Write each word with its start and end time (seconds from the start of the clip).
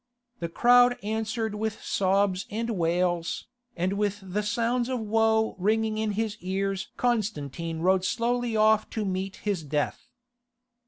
The 0.39 0.49
crowd 0.49 0.97
answered 1.03 1.53
with 1.53 1.83
sobs 1.83 2.47
and 2.49 2.71
wails, 2.71 3.45
and 3.77 3.93
with 3.93 4.19
the 4.23 4.41
sounds 4.41 4.89
of 4.89 4.99
woe 4.99 5.55
ringing 5.59 5.99
in 5.99 6.13
his 6.13 6.37
ears 6.39 6.87
Constantine 6.97 7.81
rode 7.81 8.03
slowly 8.03 8.57
off 8.57 8.89
to 8.97 9.05
meet 9.05 9.35
his 9.35 9.61
death. 9.63 10.07